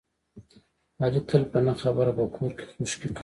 [1.03, 3.19] علي تل په نه خبره په کور کې خشکې کوي.